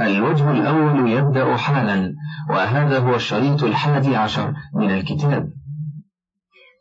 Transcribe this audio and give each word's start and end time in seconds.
الوجه 0.00 0.50
الأول 0.50 1.10
يبدأ 1.10 1.56
حالا 1.56 2.14
وهذا 2.50 2.98
هو 2.98 3.14
الشريط 3.14 3.64
الحادي 3.64 4.16
عشر 4.16 4.52
من 4.74 4.90
الكتاب. 4.90 5.52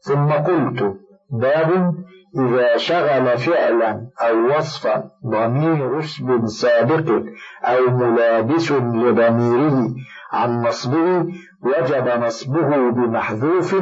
ثم 0.02 0.30
قلت 0.30 0.98
باب 1.32 1.94
إذا 2.40 2.78
شغل 2.78 3.38
فعلا 3.38 4.10
أو 4.22 4.58
وصفا 4.58 5.10
ضمير 5.26 6.00
اسم 6.00 6.46
سابق 6.46 7.24
أو 7.64 7.98
ملابس 7.98 8.72
لضميره 8.72 9.96
عن 10.32 10.62
نصبه 10.62 11.26
وجب 11.64 12.08
نصبه 12.24 12.92
بمحذوف 12.92 13.76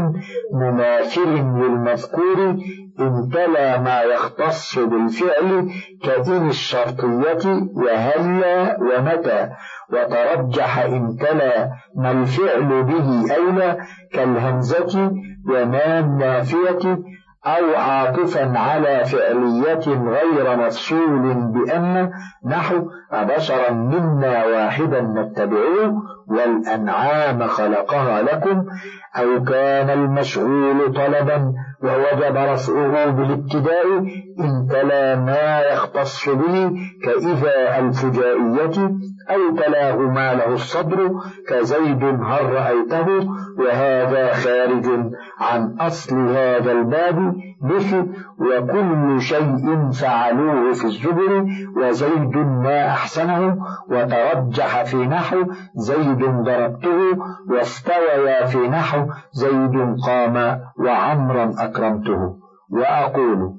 مماثل 0.53 1.29
للمذكور 1.29 2.55
إن 2.99 3.29
تلا 3.33 3.77
ما 3.81 4.01
يختص 4.01 4.79
بالفعل 4.79 5.69
كإن 6.03 6.49
الشرطية 6.49 7.67
وهلا 7.75 8.77
ومتى 8.81 9.49
وترجح 9.93 10.79
إن 10.79 11.17
تلا 11.17 11.69
ما 11.95 12.11
الفعل 12.11 12.83
به 12.83 13.35
أولى 13.35 13.77
كالهمزة 14.13 15.11
وما 15.49 15.99
النافية 15.99 16.99
أو 17.45 17.75
عاطفا 17.75 18.59
على 18.59 19.05
فعلية 19.05 19.87
غير 19.87 20.57
مفصول 20.57 21.33
بأن 21.33 22.11
نحو 22.45 22.89
أبشرا 23.11 23.71
منا 23.71 24.45
واحدا 24.45 25.01
نتبعه 25.01 25.93
والأنعام 26.29 27.47
خلقها 27.47 28.21
لكم 28.21 28.65
أو 29.15 29.43
كان 29.43 29.89
المشغول 29.89 30.93
طلبا 30.93 31.53
ووجب 31.83 32.35
رفعه 32.35 33.05
بالابتداء 33.09 33.87
إن 34.39 34.67
تلا 34.69 35.15
ما 35.15 35.59
يختص 35.61 36.29
به 36.29 36.71
كإذا 37.03 37.79
الفجائية 37.79 38.91
أو 39.29 39.55
تلاه 39.57 39.95
ما 39.95 40.33
له 40.33 40.53
الصدر 40.53 41.11
كزيد 41.49 42.03
هل 42.03 42.53
رأيته 42.53 43.07
وهذا 43.59 44.33
خارج 44.33 44.85
عن 45.39 45.75
أصل 45.79 46.15
هذا 46.17 46.71
الباب 46.71 47.33
مثل 47.61 48.07
وكل 48.39 49.21
شيء 49.21 49.91
فعلوه 49.91 50.73
في 50.73 50.85
الزبر 50.85 51.45
وزيد 51.77 52.37
ما 52.37 52.87
أحسنه 52.87 53.57
وترجح 53.89 54.83
في 54.83 54.97
نحو 54.97 55.37
زيد 55.75 56.25
ضربته 56.43 56.99
واستويا 57.49 58.45
في 58.45 58.57
نحو 58.57 59.07
زيد 59.31 59.95
قام 60.05 60.61
وعمرا 60.79 61.51
أكرمته. 61.59 62.37
وأقول 62.71 63.53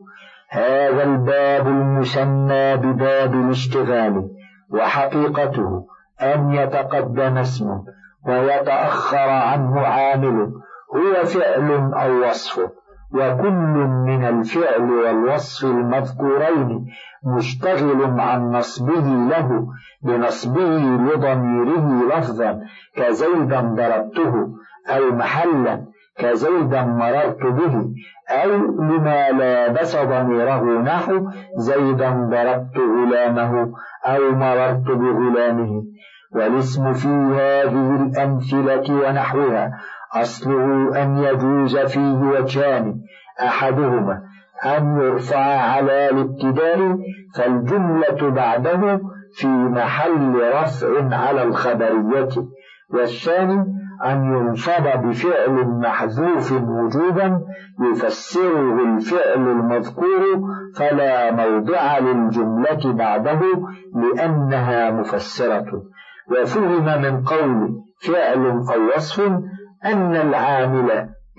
هذا 0.50 1.02
الباب 1.02 1.66
المسمى 1.66 2.76
بباب 2.76 3.34
الاشتغال 3.34 4.28
وحقيقته 4.70 5.86
أن 6.22 6.52
يتقدم 6.52 7.38
اسم 7.38 7.66
ويتأخر 8.26 9.28
عنه 9.28 9.80
عامل 9.80 10.52
هو 10.94 11.24
فعل 11.24 11.92
أو 11.94 12.28
وصف. 12.28 12.60
وكل 13.14 13.76
من 14.06 14.24
الفعل 14.24 14.90
والوصف 14.90 15.64
المذكورين 15.64 16.86
مشتغل 17.24 18.20
عن 18.20 18.50
نصبه 18.50 19.00
له 19.30 19.66
بنصبه 20.02 20.78
لضميره 20.78 22.16
لفظا 22.16 22.60
كزيدا 22.96 23.60
ضربته 23.60 24.48
أو 24.88 25.12
محلا 25.12 25.84
كزيدا 26.18 26.82
مررت 26.82 27.42
به 27.42 27.90
أو 28.30 28.50
لما 28.56 29.30
لابس 29.30 29.96
ضميره 29.96 30.80
نحو 30.82 31.28
زيدا 31.56 32.10
ضربت 32.10 32.76
غلامه 32.76 33.72
أو 34.06 34.32
مررت 34.32 34.86
بغلامه. 34.86 35.82
والاسم 36.32 36.92
في 36.92 37.08
هذه 37.08 37.96
الأمثلة 38.02 38.94
ونحوها 38.94 39.70
أصله 40.14 41.02
أن 41.02 41.16
يجوز 41.18 41.78
فيه 41.78 42.14
وجهان 42.14 43.00
أحدهما 43.40 44.22
أن 44.64 45.00
يرفع 45.00 45.60
على 45.60 46.10
الابتداء 46.10 46.98
فالجملة 47.34 48.30
بعده 48.30 49.00
في 49.34 49.46
محل 49.48 50.40
رفع 50.54 51.16
على 51.16 51.42
الخبرية 51.42 52.28
والثاني 52.90 53.64
أن 54.04 54.24
ينصب 54.24 54.82
بفعل 54.82 55.66
محذوف 55.66 56.52
وجوبا 56.52 57.40
يفسره 57.80 58.84
الفعل 58.84 59.48
المذكور 59.48 60.40
فلا 60.76 61.30
موضع 61.32 61.98
للجملة 61.98 62.92
بعده 62.92 63.40
لأنها 63.94 64.90
مفسرة. 64.90 65.82
وفهم 66.30 67.02
من 67.02 67.22
قول 67.24 67.80
فعل 68.06 68.46
أو 68.46 68.96
وصف 68.96 69.32
أن 69.84 70.16
العامل 70.16 70.90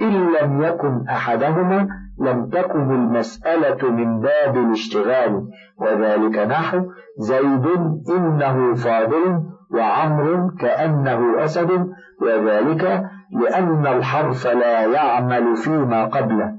إن 0.02 0.34
لم 0.34 0.62
يكن 0.62 1.07
أحدهما 1.09 1.88
لم 2.19 2.50
تكن 2.50 2.91
المسألة 2.91 3.91
من 3.91 4.19
باب 4.19 4.57
الاشتغال 4.57 5.47
وذلك 5.78 6.38
نحو 6.38 6.91
زيد 7.18 7.66
إنه 8.09 8.74
فاضل 8.75 9.44
وعمر 9.74 10.52
كأنه 10.59 11.44
أسد 11.44 11.90
وذلك 12.22 13.03
لأن 13.41 13.88
الحرف 13.88 14.47
لا 14.47 14.85
يعمل 14.85 15.56
فيما 15.56 16.06
قبله. 16.06 16.53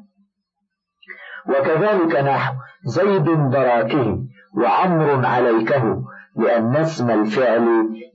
وكذلك 1.49 2.17
نحو 2.17 2.55
زيد 2.85 3.51
دراكه 3.51 4.19
وعمر 4.57 5.27
عليكه 5.27 6.03
لأن 6.37 6.77
اسم 6.77 7.11
الفعل 7.11 7.67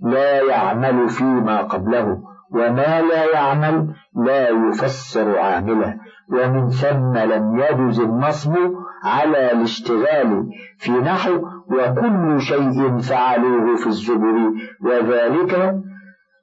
لا 0.01 0.41
يعمل 0.41 1.09
فيما 1.09 1.61
قبله. 1.61 2.26
وما 2.51 3.01
لا 3.01 3.33
يعمل 3.33 3.93
لا 4.25 4.49
يفسر 4.49 5.39
عامله. 5.39 5.95
ومن 6.31 6.69
ثم 6.69 7.17
لم 7.17 7.59
يجز 7.59 7.99
النصب 7.99 8.55
على 9.03 9.51
الاشتغال 9.51 10.49
في 10.77 10.91
نحو 10.91 11.31
وكل 11.71 12.41
شيء 12.41 12.97
فعلوه 12.97 13.75
في 13.75 13.87
الزبر. 13.87 14.51
وذلك 14.81 15.75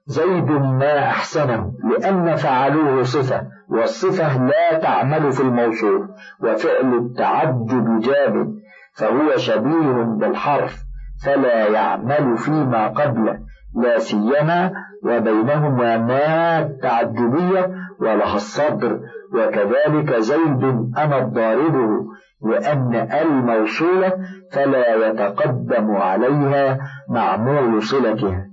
زيد 0.06 0.50
ما 0.50 0.98
أحسنه 0.98 1.72
لأن 1.84 2.36
فعلوه 2.36 3.02
صفة 3.02 3.46
والصفة 3.68 4.46
لا 4.46 4.78
تعمل 4.78 5.32
في 5.32 5.40
الموصوف 5.40 6.02
وفعل 6.40 6.94
التعجب 6.94 8.00
جاب 8.00 8.54
فهو 8.96 9.36
شبيه 9.36 10.02
بالحرف 10.02 10.76
فلا 11.24 11.68
يعمل 11.68 12.36
فيما 12.36 12.88
قبله. 12.88 13.38
لا 13.74 13.98
سيما 13.98 14.72
وبينهما 15.02 15.98
ما 15.98 16.58
التعجبية 16.58 17.70
ولها 18.00 18.36
الصدر. 18.36 19.00
وكذلك 19.34 20.14
زيد 20.16 20.64
أنا 20.98 21.18
الضاربه 21.18 22.04
لأن 22.42 22.94
الموصولة 22.94 24.12
فلا 24.52 25.08
يتقدم 25.08 25.96
عليها 25.96 26.78
معمول 27.08 27.82
صلتها 27.82 28.46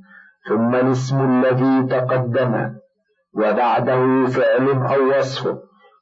ثم 0.49 0.75
الاسم 0.75 1.21
الذي 1.21 1.87
تقدم 1.87 2.73
وبعده 3.33 4.25
فعل 4.25 4.69
أو 4.69 5.17
وصف 5.17 5.47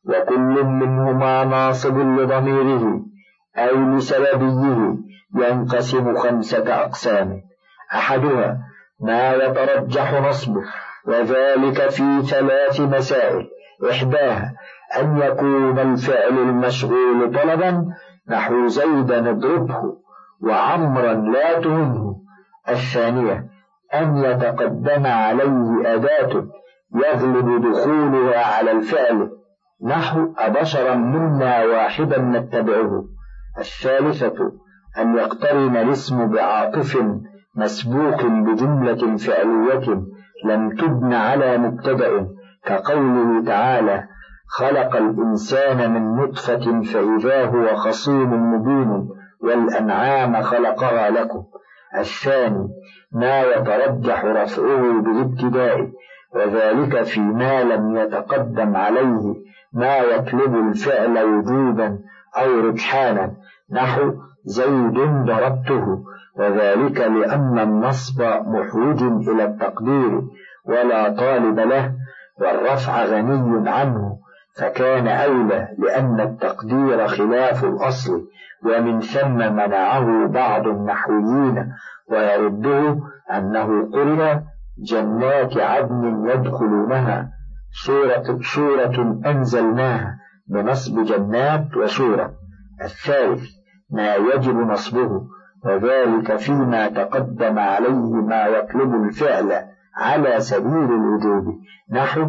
وكل 0.05 0.63
منهما 0.65 1.43
ناصب 1.43 1.97
لضميره 1.97 3.01
أو 3.55 3.95
لسببيه 3.95 4.97
ينقسم 5.35 6.15
خمسة 6.15 6.75
أقسام. 6.75 7.41
أحدها 7.93 8.68
ما 9.01 9.33
يترجح 9.33 10.13
نصبه 10.13 10.61
وذلك 11.07 11.89
في 11.89 12.21
ثلاث 12.21 12.81
مسائل. 12.81 13.47
إحداها 13.91 14.53
أن 14.99 15.17
يكون 15.17 15.79
الفعل 15.79 16.37
المشغول 16.37 17.33
طلبا 17.33 17.85
نحو 18.29 18.67
زيدا 18.67 19.29
اضربه 19.29 19.97
وعمرا 20.41 21.13
لا 21.13 21.59
تهنه 21.59 22.15
الثانية 22.69 23.45
أن 23.93 24.17
يتقدم 24.17 25.07
عليه 25.07 25.93
أداة 25.95 26.47
يغلب 26.95 27.71
دخولها 27.71 28.45
على 28.45 28.71
الفعل 28.71 29.29
نحو 29.83 30.33
أبشرا 30.37 30.95
منا 30.95 31.65
واحدا 31.65 32.21
نتبعه. 32.21 33.03
الثالثة 33.59 34.51
أن 34.97 35.17
يقترن 35.17 35.77
الاسم 35.77 36.27
بعاطف 36.31 36.97
مسبوق 37.55 38.25
بجملة 38.25 39.17
فعلية 39.17 40.03
لم 40.45 40.69
تبن 40.69 41.13
على 41.13 41.57
مبتدأ 41.57 42.27
كقوله 42.65 43.45
تعالى 43.45 44.03
خلق 44.49 44.95
الإنسان 44.95 45.93
من 45.93 46.15
نطفة 46.15 46.81
فإذا 46.81 47.45
هو 47.45 47.75
خصيم 47.75 48.53
مبين 48.53 49.09
والأنعام 49.43 50.41
خلقها 50.41 51.09
لكم. 51.09 51.43
الثاني 51.97 52.67
ما 53.11 53.41
يترجح 53.41 54.25
رفعه 54.25 55.01
بالابتداء 55.01 55.89
وذلك 56.35 57.03
فيما 57.03 57.63
لم 57.63 57.97
يتقدم 57.97 58.75
عليه 58.75 59.35
ما 59.73 59.97
يطلب 59.97 60.55
الفعل 60.55 61.23
وجوبا 61.23 61.99
أو 62.37 62.59
رجحانا. 62.59 63.31
نحو 63.71 64.13
زيد 64.45 64.99
ضربته. 65.25 66.03
وذلك 66.39 66.97
لأن 66.99 67.59
النصب 67.59 68.21
محوج 68.47 69.03
إلى 69.03 69.45
التقدير 69.45 70.21
ولا 70.65 71.09
طالب 71.09 71.59
له 71.59 71.93
والرفع 72.41 73.05
غني 73.05 73.69
عنه 73.69 74.17
فكان 74.57 75.07
أولى 75.07 75.67
لأن 75.77 76.19
التقدير 76.19 77.07
خلاف 77.07 77.65
الأصل 77.65 78.27
ومن 78.65 79.01
ثم 79.01 79.37
منعه 79.37 80.27
بعض 80.27 80.67
النحويين 80.67 81.73
ويرده 82.11 82.99
أنه 83.31 83.91
قرر 83.93 84.41
جنات 84.77 85.57
عدن 85.57 86.29
يدخلونها 86.29 87.29
سورة, 87.85 88.39
سورة 88.55 89.19
أنزلناها 89.25 90.19
بنصب 90.47 91.03
جنات 91.03 91.77
وسورة. 91.77 92.33
الثالث 92.81 93.43
ما 93.91 94.15
يجب 94.15 94.55
نصبه 94.55 95.21
وذلك 95.65 96.35
فيما 96.35 96.87
تقدم 96.87 97.59
عليه 97.59 98.13
ما 98.13 98.45
يطلب 98.45 99.03
الفعل 99.03 99.65
على 99.95 100.39
سبيل 100.39 100.93
الوجوب. 100.93 101.59
نحو 101.91 102.21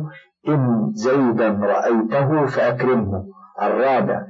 إن 0.48 0.90
زيدا 0.94 1.48
رأيته 1.62 2.46
فأكرمه. 2.46 3.24
الرابع 3.62 4.22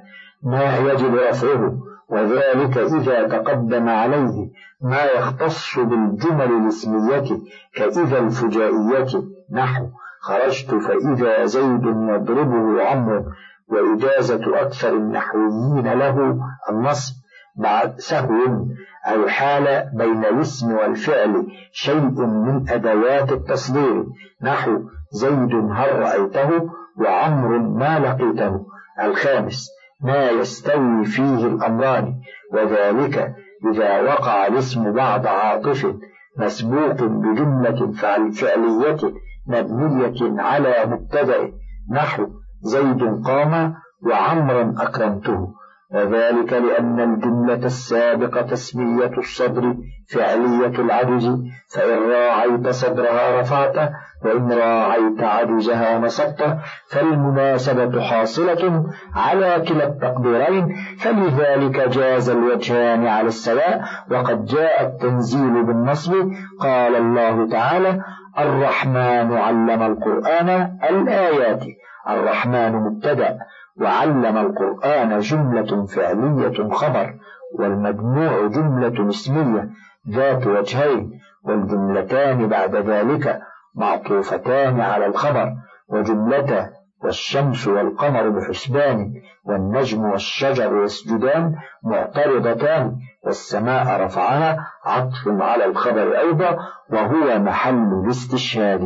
ما 0.43 0.76
يجب 0.76 1.14
رفعه. 1.14 1.79
وذلك 2.08 2.79
إذا 2.79 3.29
تقدم 3.29 3.88
عليه 3.88 4.50
ما 4.82 5.05
يختص 5.05 5.79
بالجمل 5.79 6.52
الاسمية 6.52 7.38
كإذا 7.75 8.19
الفجائية. 8.19 9.23
نحو 9.52 9.87
خرجت 10.20 10.75
فإذا 10.75 11.44
زيد 11.44 11.85
يضربه 11.85 12.82
عمرو. 12.82 13.25
وإجازة 13.69 14.61
أكثر 14.61 14.97
النحويين 14.97 15.93
له 15.93 16.38
النصب 16.70 17.14
بعد 17.56 17.99
سهو. 17.99 18.67
أو 19.06 19.29
حال 19.29 19.91
بين 19.94 20.25
الاسم 20.25 20.73
والفعل 20.73 21.47
شيء 21.73 22.26
من 22.26 22.69
أدوات 22.69 23.32
التصدير. 23.32 24.05
نحو 24.43 24.70
زيد 25.12 25.55
هل 25.55 25.99
رأيته 25.99 26.70
وعمر 27.00 27.58
ما 27.58 27.99
لقيته. 27.99 28.67
الخامس 29.02 29.69
ما 30.02 30.31
يستوي 30.31 31.05
فيه 31.05 31.47
الأمران. 31.47 32.14
وذلك 32.52 33.35
إذا 33.73 34.00
وقع 34.02 34.47
الاسم 34.47 34.93
بعد 34.93 35.26
عاطف 35.26 35.94
مسبوق 36.38 37.02
بجملة 37.02 37.93
فعلية 37.93 39.12
مبنية 39.47 40.43
على 40.43 40.75
مبتدأ. 40.87 41.52
نحو 41.93 42.26
زيد 42.62 43.25
قام 43.25 43.75
وعمرا 44.06 44.75
أكرمته. 44.79 45.59
وذلك 45.94 46.52
لأن 46.52 47.00
الجملة 47.00 47.66
السابقة 47.66 48.42
تسمية 48.42 49.19
الصدر 49.19 49.75
فعلية 50.08 50.66
العجز 50.78 51.26
فإن 51.75 52.10
راعيت 52.10 52.69
صدرها 52.69 53.40
رفعته 53.40 53.90
وإن 54.25 54.52
راعيت 54.52 55.22
عجزها 55.22 55.98
نصبته 55.98 56.58
فالمناسبة 56.88 58.00
حاصلة 58.00 58.84
على 59.16 59.64
كلا 59.69 59.84
التقديرين 59.87 60.76
فلذلك 61.00 61.88
جاز 61.88 62.31
الوجهان 62.31 63.06
على 63.06 63.28
السواء 63.28 63.84
وقد 64.10 64.44
جاء 64.44 64.82
التنزيل 64.87 65.64
بالنصب 65.64 66.12
قال 66.60 66.96
الله 66.96 67.48
تعالى 67.48 68.02
الرحمن 68.38 69.32
علم 69.37 69.82
القرآن 69.82 70.78
الآيات 70.90 71.64
الرحمن 72.08 72.72
مبتدأ 72.72 73.38
وعلم 73.80 74.38
القرآن 74.38 75.18
جملة 75.18 75.86
فعلية 75.86 76.68
خبر 76.70 77.14
والمجموع 77.58 78.46
جملة 78.46 79.08
اسمية 79.08 79.68
ذات 80.10 80.46
وجهين 80.46 81.20
والجملتان 81.44 82.48
بعد 82.48 82.76
ذلك 82.76 83.40
معطوفتان 83.74 84.80
على 84.80 85.06
الخبر 85.06 85.52
وجملته 85.88 86.70
والشمس 87.04 87.68
والقمر 87.68 88.28
بحسبان 88.28 89.12
والنجم 89.44 90.04
والشجر 90.04 90.82
يسجدان 90.82 91.54
معترضتان 91.84 92.96
والسماء 93.24 94.04
رفعها 94.04 94.66
عطف 94.84 95.28
على 95.28 95.64
الخبر 95.64 96.18
أيضا 96.18 96.58
وهو 96.90 97.38
محل 97.38 98.02
الاستشهاد. 98.04 98.80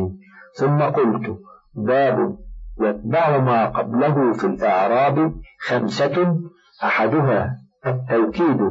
ثم 0.59 0.81
قلت 0.81 1.37
باب 1.75 2.37
يتبع 2.81 3.37
ما 3.37 3.65
قبله 3.65 4.33
في 4.33 4.47
الإعراب 4.47 5.33
خمسة 5.59 6.37
أحدها 6.83 7.57
التوكيد 7.87 8.61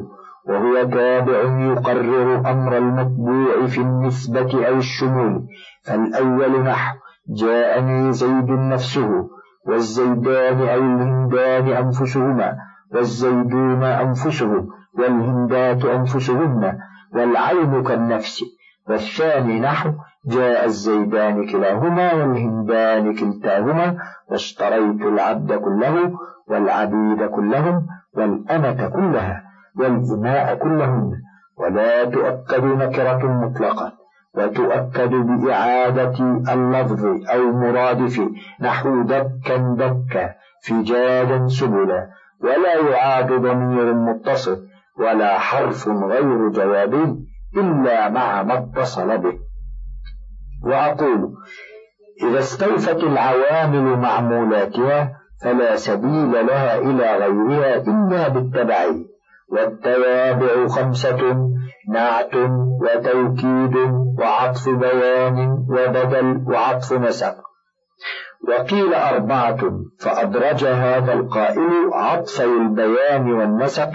وهو 0.48 0.84
تابع 0.90 1.40
يقرر 1.60 2.50
أمر 2.50 2.78
المتبوع 2.78 3.66
في 3.66 3.80
النسبة 3.80 4.68
أو 4.68 4.74
الشمول 4.76 5.46
فالأول 5.84 6.62
نحو 6.62 6.96
جاءني 7.28 8.12
زيد 8.12 8.50
نفسه 8.50 9.28
والزيدان 9.66 10.68
أو 10.68 10.78
الهندان 10.78 11.68
أنفسهما 11.68 12.56
والزيدون 12.92 13.82
أنفسهم 13.84 14.68
والهندات 14.98 15.84
أنفسهن 15.84 16.78
والعين 17.14 17.82
كالنفس. 17.82 18.40
والثاني 18.88 19.60
نحو 19.60 19.90
جاء 20.26 20.64
الزيدان 20.64 21.46
كلاهما 21.46 22.14
والهندان 22.14 23.14
كلتاهما 23.14 23.96
واشتريت 24.30 25.00
العبد 25.02 25.52
كله 25.52 26.12
والعبيد 26.48 27.22
كلهم 27.22 27.86
والأمة 28.16 28.88
كلها 28.88 29.42
والإماء 29.78 30.54
كلهن 30.54 31.12
ولا 31.58 32.04
تؤكد 32.04 32.64
نكرة 32.64 33.26
مطلقة 33.26 33.92
وتؤكد 34.34 35.10
بإعادة 35.10 36.18
اللفظ 36.52 37.04
أو 37.34 37.52
مرادف 37.52 38.20
نحو 38.60 39.02
دكا 39.02 39.56
دكا 39.56 40.34
فجاجا 40.66 41.46
سبلا 41.46 42.08
ولا 42.40 42.74
يعاد 42.90 43.32
ضمير 43.32 43.94
متصل 43.94 44.66
ولا 44.98 45.38
حرف 45.38 45.88
غير 45.88 46.48
جواب 46.48 47.16
إلا 47.56 48.08
مع 48.08 48.42
ما 48.42 48.58
اتصل 48.58 49.18
به. 49.18 49.38
وأقول 50.64 51.34
إذا 52.22 52.38
استوفت 52.38 52.96
العوامل 52.96 53.98
معمولاتها 53.98 55.20
فلا 55.42 55.76
سبيل 55.76 56.32
لها 56.46 56.78
إلى 56.78 57.16
غيرها 57.16 57.76
إلا 57.76 58.28
بالتبعية 58.28 59.04
والتوابع 59.48 60.68
خمسة 60.68 61.20
نعت 61.88 62.34
وتوكيد 62.82 63.76
وعطف 64.18 64.68
بيان 64.68 65.66
وبدل 65.68 66.44
وعطف 66.46 66.92
نسق. 66.92 67.34
وقيل 68.48 68.94
أربعة 68.94 69.60
فأدرج 70.00 70.64
هذا 70.64 71.12
القائل 71.12 71.90
عطفي 71.92 72.44
البيان 72.44 73.32
والنسق 73.32 73.92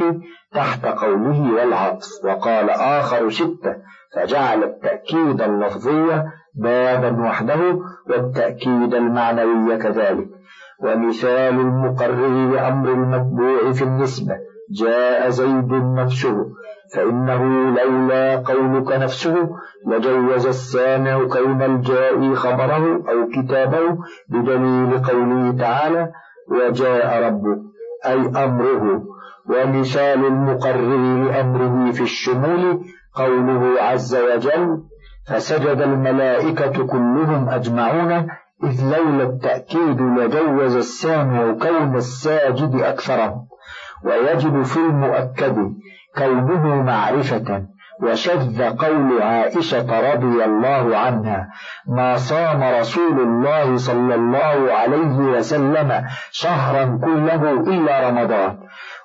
تحت 0.54 0.86
قوله 0.86 1.54
والعطف 1.54 2.08
وقال 2.24 2.70
آخر 2.70 3.30
ستة 3.30 3.76
فجعل 4.16 4.64
التأكيد 4.64 5.42
اللفظي 5.42 6.24
بابا 6.56 7.28
وحده 7.28 7.80
والتأكيد 8.10 8.94
المعنوي 8.94 9.78
كذلك. 9.78 10.28
ومثال 10.84 11.60
المقرر 11.60 12.52
لأمر 12.52 12.90
المتبوع 12.90 13.72
في 13.72 13.84
النسبة 13.84 14.36
جاء 14.72 15.30
زيد 15.30 15.74
نفسه 15.74 16.46
فإنه 16.94 17.44
لولا 17.78 18.36
قولك 18.36 18.92
نفسه 18.92 19.50
لجوز 19.88 20.48
السامع 20.48 21.28
كون 21.28 21.62
الجائي 21.62 22.36
خبره 22.36 22.86
أو 23.10 23.28
كتابه 23.34 23.98
بدليل 24.30 25.02
قوله 25.04 25.58
تعالى 25.58 26.12
وجاء 26.48 27.24
ربك 27.28 27.60
أي 28.06 28.44
أمره. 28.46 29.04
ومثال 29.50 30.26
المقرر 30.26 31.24
لأمره 31.24 31.92
في 31.92 32.02
الشمول 32.02 32.86
قوله 33.14 33.82
عز 33.82 34.16
وجل 34.16 34.84
فسجد 35.28 35.82
الملائكة 35.82 36.88
كلهم 36.88 37.50
أجمعون 37.50 38.12
إذ 38.64 38.98
لولا 38.98 39.24
التأكيد 39.24 40.02
لجوز 40.02 40.76
السامع 40.76 41.54
كون 41.54 41.96
الساجد 41.96 42.76
أكثرهم. 42.76 43.48
ويجب 44.06 44.62
في 44.62 44.78
المؤكد 44.78 45.56
كونه 46.18 46.82
معرفة 46.82 47.66
وشذ 48.04 48.64
قول 48.64 49.22
عائشة 49.22 50.14
رضي 50.14 50.46
الله 50.46 50.98
عنها 50.98 51.50
ما 51.88 52.18
صام 52.18 52.64
رسول 52.64 53.20
الله 53.20 53.78
صلى 53.78 54.16
الله 54.16 54.74
عليه 54.74 55.18
وسلم 55.38 56.04
شهرا 56.32 57.00
كله 57.04 57.52
إلا 57.52 58.10
رمضان 58.10 58.58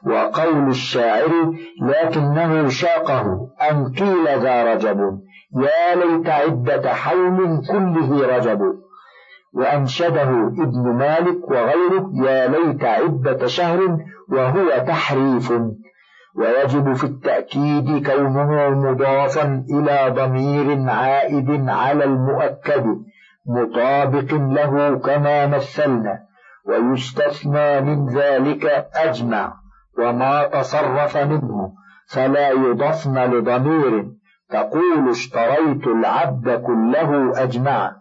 وقول 0.06 0.68
الشاعر 0.68 1.52
لكنه 1.82 2.68
شاقه 2.68 3.48
أن 3.70 3.92
قيل 3.98 4.24
ذا 4.42 4.74
رجب 4.74 4.98
يا 5.56 5.94
ليت 5.94 6.28
عدة 6.28 6.94
حول 6.94 7.62
كله 7.70 8.36
رجب 8.36 8.60
وأنشده 9.54 10.22
ابن 10.58 10.92
مالك 10.98 11.48
وغيره 11.50 12.10
يا 12.24 12.48
ليت 12.48 12.84
عدة 12.84 13.46
شهر 13.46 13.98
وهو 14.28 14.84
تحريف 14.86 15.52
ويجب 16.36 16.92
في 16.92 17.04
التأكيد 17.04 18.06
كونه 18.06 18.70
مضافا 18.70 19.64
إلى 19.70 20.14
ضمير 20.16 20.90
عائد 20.90 21.68
على 21.68 22.04
المؤكد 22.04 22.84
مطابق 23.46 24.34
له 24.34 24.98
كما 24.98 25.46
مثلنا 25.46 26.18
ويستثنى 26.66 27.80
من 27.80 28.08
ذلك 28.08 28.86
أجمع 28.94 29.54
وما 29.98 30.44
تصرف 30.46 31.16
منه 31.16 31.72
فلا 32.08 32.50
يضفن 32.50 33.18
لضمير 33.18 34.06
تقول 34.50 35.08
اشتريت 35.10 35.86
العبد 35.86 36.50
كله 36.66 37.42
أجمع 37.42 37.96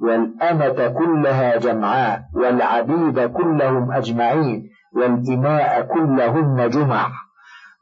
والأمة 0.00 0.88
كلها 0.88 1.56
جمعاء 1.56 2.22
والعبيد 2.34 3.20
كلهم 3.20 3.92
أجمعين 3.92 4.70
والإماء 4.96 5.82
كلهن 5.82 6.68
جمع. 6.70 7.10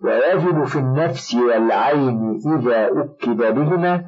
ويجب 0.04 0.64
في 0.64 0.78
النفس 0.78 1.34
والعين 1.34 2.40
إذا 2.46 2.86
أكد 2.86 3.36
بهما 3.36 4.04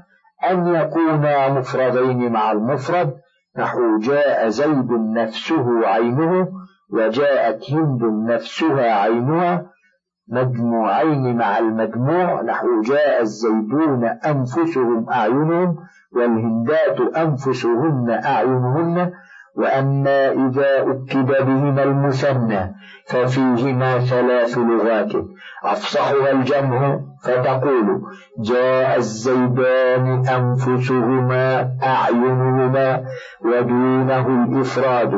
أن 0.51 0.67
يكونا 0.67 1.49
مفردين 1.49 2.33
مع 2.33 2.53
المفرد 2.53 3.15
نحو 3.59 3.99
جاء 3.99 4.49
زيد 4.49 4.93
نفسه 4.93 5.87
عينه 5.87 6.49
وجاءت 6.93 7.71
هند 7.73 8.31
نفسها 8.31 8.93
عينها 9.03 9.67
مجموعين 10.29 11.37
مع 11.37 11.59
المجموع 11.59 12.43
نحو 12.43 12.81
جاء 12.81 13.23
الزيدون 13.23 14.05
أنفسهم 14.05 15.11
أعينهم 15.11 15.77
والهندات 16.13 17.01
أنفسهن 17.01 18.21
أعينهن. 18.25 19.13
وأما 19.61 20.33
إذا 20.33 20.71
أكد 20.93 21.27
بهما 21.27 21.83
المثنى 21.83 22.75
ففيهما 23.07 23.99
ثلاث 23.99 24.59
لغات. 24.59 25.13
أفصحها 25.65 26.31
الجمع 26.33 27.01
فتقول 27.25 28.03
جاء 28.39 28.97
الزيدان 28.97 30.07
أنفسهما 30.29 31.71
أعينهما 31.83 33.05
ودونه 33.45 34.45
الإفراد 34.45 35.15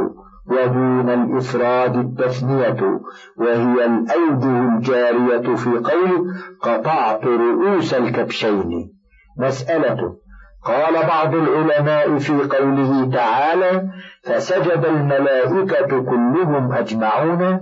ودون 0.47 1.11
الإفراد 1.11 1.97
التثنية 1.97 3.01
وهي 3.37 3.85
الأوجه 3.87 4.75
الجارية 4.75 5.55
في 5.55 5.71
قول 5.71 6.35
قطعت 6.63 7.25
رؤوس 7.25 7.95
الكبشين. 7.95 8.93
مسألة 9.39 10.17
قال 10.65 11.07
بعض 11.07 11.35
العلماء 11.35 12.19
في 12.19 12.33
قوله 12.33 13.11
تعالى 13.11 13.89
فسجد 14.23 14.85
الملائكة 14.85 16.03
كلهم 16.03 16.73
أجمعون 16.73 17.61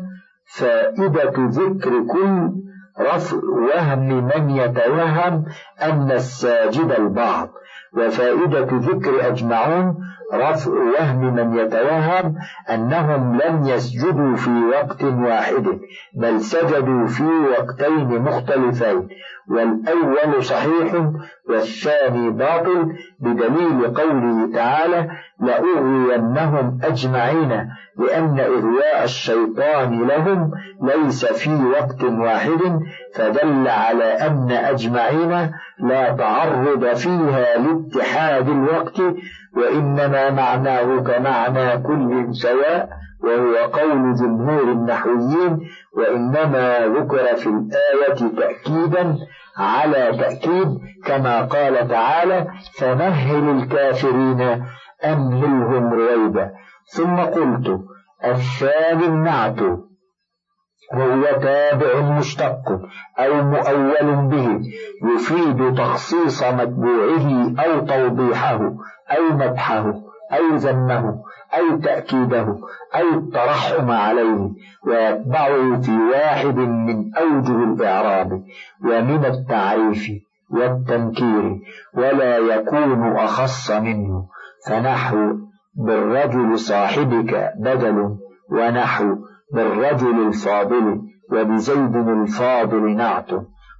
فائدة 0.59 1.33
ذكر 1.37 1.91
كل 2.13 2.51
رفع 3.01 3.37
وهم 3.37 4.25
من 4.25 4.51
يتوهم 4.51 5.45
أن 5.83 6.11
الساجد 6.11 6.93
البعض 6.93 7.49
وفائدة 7.93 8.69
ذكر 8.73 9.29
أجمعون 9.29 9.97
رفع 10.35 10.71
وهم 10.71 11.35
من 11.35 11.59
يتوهم 11.59 12.35
أنهم 12.71 13.41
لم 13.41 13.69
يسجدوا 13.69 14.37
في 14.37 14.51
وقت 14.51 15.03
واحد 15.03 15.81
بل 16.15 16.41
سجدوا 16.41 17.07
في 17.07 17.25
وقتين 17.25 18.23
مختلفين 18.23 19.09
والأول 19.49 20.45
صحيح 20.45 20.95
والثاني 21.49 22.31
باطل 22.31 22.93
بدليل 23.21 23.95
قوله 23.95 24.53
تعالى 24.55 25.11
لأغوينهم 25.41 26.79
أجمعين 26.85 27.71
لأن 27.99 28.41
إغواء 28.41 29.05
الشيطان 29.05 30.09
لهم 30.09 30.51
ليس 30.83 31.25
في 31.25 31.65
وقت 31.65 32.05
واحد 32.05 32.81
فدل 33.15 33.69
على 33.69 34.05
أن 34.05 34.51
أجمعين 34.51 35.51
لا 35.83 36.13
تعرض 36.17 36.95
فيها 36.95 37.57
لاتحاد 37.59 38.49
الوقت 38.49 39.01
وإنما 39.57 40.31
معناه 40.31 41.01
كمعنى 41.01 41.83
كل 41.83 42.29
سواء 42.35 42.89
وهو 43.25 43.55
قول 43.73 44.15
جمهور 44.15 44.63
النحويين 44.63 45.59
وإنما 45.97 46.79
ذكر 46.87 47.37
في 47.37 47.47
الآية 47.47 48.31
تأكيدا 48.37 49.17
على 49.59 50.13
تأكيد 50.19 50.79
كما 51.05 51.41
قال 51.43 51.89
تعالى 51.89 52.47
فمهل 52.79 53.49
الكافرين 53.51 54.65
أمهلهم 55.05 55.93
رويدا 55.95 56.53
ثم 56.87 57.17
قلت 57.17 57.81
الثاني 58.25 59.07
النعت 59.07 59.61
وهو 60.95 61.23
تابع 61.43 62.01
مشتق 62.01 62.81
أو 63.19 63.43
مؤول 63.43 64.29
به 64.29 64.61
يفيد 65.15 65.75
تخصيص 65.75 66.43
متبوعه 66.43 67.55
أو 67.59 67.81
توضيحه 67.87 68.61
أو 69.11 69.33
مدحه 69.33 69.95
أو 70.33 70.57
ذمه 70.57 71.23
أو 71.59 71.77
تأكيده 71.77 72.57
أو 72.95 73.19
الترحم 73.19 73.91
عليه 73.91 74.51
ويتبعه 74.87 75.81
في 75.81 75.99
واحد 76.13 76.57
من 76.57 77.15
أوجه 77.15 77.65
الإعراب 77.65 78.43
ومن 78.85 79.25
التعريف 79.25 80.07
والتنكير 80.51 81.61
ولا 81.95 82.37
يكون 82.39 83.17
أخص 83.17 83.71
منه 83.71 84.27
فنحو 84.67 85.37
بالرجل 85.75 86.59
صاحبك 86.59 87.53
بدل 87.59 88.17
ونحو 88.51 89.17
بالرجل 89.53 90.27
الفاضل 90.27 91.01
وبزيد 91.33 91.97
الفاضل 91.97 92.97
نعت 92.97 93.31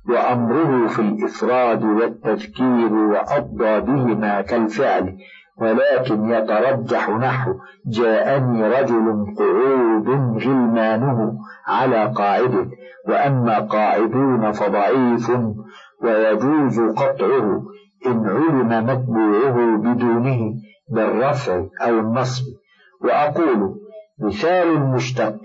وأمره 0.09 0.87
في 0.87 0.99
الإفراد 1.03 1.85
والتذكير 1.85 2.93
وأضى 2.93 3.81
بهما 3.81 4.41
كالفعل 4.41 5.17
ولكن 5.61 6.31
يترجح 6.31 7.11
نحو 7.11 7.55
جاءني 7.87 8.63
رجل 8.63 9.27
قعود 9.39 10.09
غلمانه 10.45 11.39
على 11.67 12.13
قاعد 12.17 12.71
وأما 13.09 13.59
قاعدون 13.59 14.53
فضعيف 14.53 15.31
ويجوز 16.03 16.81
قطعه 16.81 17.63
إن 18.07 18.27
علم 18.29 18.87
متبوعه 18.87 19.77
بدونه 19.77 20.55
بالرفع 20.91 21.65
أو 21.83 21.99
النصب. 21.99 22.45
وأقول 23.05 23.75
مثال 24.21 24.69
المشتق 24.77 25.41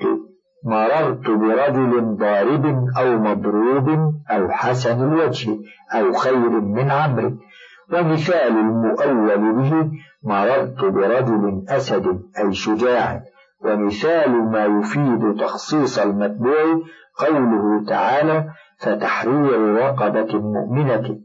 مررت 0.66 1.30
برجل 1.30 2.16
ضارب 2.16 2.66
أو 2.98 3.20
مضروب 3.20 3.90
أو 4.32 4.50
حسن 4.50 5.04
الوجه 5.04 5.58
أو 5.94 6.14
خير 6.14 6.50
من 6.50 6.92
عمرو. 6.92 7.32
ومثال 7.94 8.58
المؤول 8.58 9.38
به 9.38 9.92
مررت 10.24 10.86
برجل 10.86 11.66
أسد 11.70 12.06
أي 12.40 12.54
شجاع. 12.54 13.22
ومثال 13.66 14.32
ما 14.52 14.66
يفيد 14.66 15.36
تخصيص 15.40 16.00
المتبوع 16.00 16.82
قوله 17.20 17.86
تعالى 17.88 18.50
فتحرير 18.80 19.76
رقبة 19.76 20.40
مؤمنة 20.40 21.20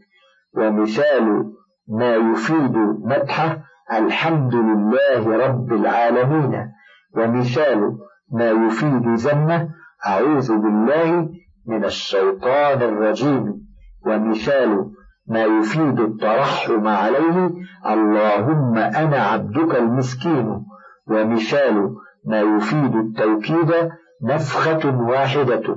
ومثال 0.57 1.53
ما 1.89 2.15
يفيد 2.15 2.77
مدحه 3.05 3.59
الحمد 3.93 4.55
لله 4.55 5.37
رب 5.47 5.73
العالمين 5.73 6.71
ومثال 7.17 7.99
ما 8.33 8.51
يفيد 8.51 9.07
ذمه 9.09 9.69
أعوذ 10.07 10.57
بالله 10.57 11.29
من 11.67 11.85
الشيطان 11.85 12.83
الرجيم. 12.83 13.71
ومثال 14.07 14.91
ما 15.29 15.43
يفيد 15.45 16.01
الترحم 16.01 16.89
عليه 16.89 17.51
اللهم 17.87 18.79
أنا 18.79 19.17
عبدك 19.23 19.75
المسكين. 19.75 20.65
ومثال 21.07 21.95
ما 22.27 22.41
يفيد 22.41 22.97
التوكيد 22.97 23.91
نفخة 24.25 25.01
واحدة 25.01 25.77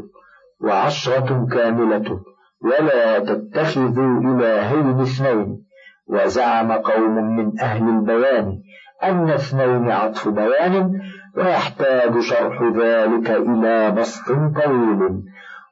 وعشرة 0.61 1.47
كاملة. 1.51 2.19
ولا 2.61 3.19
تتخذوا 3.19 4.19
إلهين 4.19 5.01
اثنين. 5.01 5.63
وزعم 6.07 6.71
قوم 6.71 7.35
من 7.37 7.59
أهل 7.61 7.89
البيان 7.89 8.59
أن 9.03 9.29
اثنين 9.29 9.91
عطف 9.91 10.29
بيان. 10.29 11.01
ويحتاج 11.37 12.19
شرح 12.19 12.61
ذلك 12.61 13.29
إلى 13.29 13.91
بسط 13.91 14.27
طويل. 14.31 15.23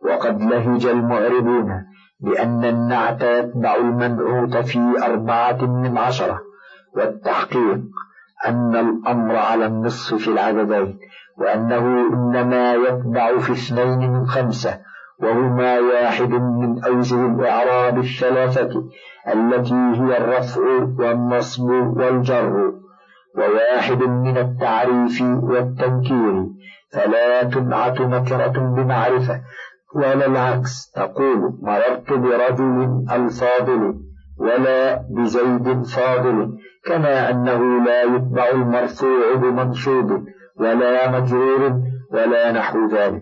وقد 0.06 0.41
لهج 0.41 0.86
المعربون 0.86 1.86
لأن 2.22 2.65
النعت 2.65 3.22
يتبع 3.22 3.75
المنعوت 3.75 4.58
في 4.58 4.80
أربعة 5.06 5.65
من 5.65 5.98
عشرة. 5.98 6.51
والتحقيق 6.96 7.80
أن 8.48 8.75
الأمر 8.75 9.36
على 9.36 9.65
النصف 9.65 10.15
في 10.15 10.27
العددين 10.27 11.00
وأنه 11.38 12.08
إنما 12.13 12.74
يتبع 12.74 13.38
في 13.38 13.51
اثنين 13.51 14.12
من 14.12 14.25
خمسة 14.25 14.80
وهما 15.20 15.80
واحد 15.80 16.30
من 16.30 16.84
أوجه 16.84 17.25
الإعراب 17.25 17.98
الثلاثة 17.98 18.84
التي 19.34 19.74
هي 19.74 20.18
الرفع 20.18 20.62
والنصب 21.00 21.70
والجر. 21.70 22.74
وواحد 23.38 24.04
من 24.04 24.38
التعريف 24.38 25.22
والتنكير 25.22 26.46
فلا 26.94 27.44
تبعث 27.44 28.02
نكرة 28.02 28.60
بمعرفة. 28.76 29.42
ولا 29.96 30.26
العكس 30.26 30.92
تقول 30.96 31.54
مررت 31.62 32.14
برجل 32.14 33.06
الفاضل 33.12 33.94
ولا 34.38 35.02
بزيد 35.10 35.84
فاضل 35.84 36.58
كما 36.86 37.30
أنه 37.30 37.84
لا 37.86 38.04
يتبع 38.04 38.50
المرفوع 38.50 39.36
بمنصوب 39.36 40.26
ولا 40.60 41.12
مجرور 41.12 41.82
ولا 42.12 42.52
نحو 42.52 42.88
ذلك. 42.88 43.22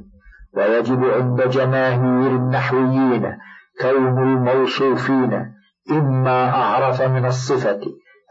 ويجب 0.57 1.05
عند 1.05 1.41
جماهير 1.41 2.31
النحويين 2.35 3.37
كون 3.81 4.17
الموصوفين 4.23 5.53
إما 5.91 6.49
أعرف 6.49 7.01
من 7.01 7.25
الصفة 7.25 7.81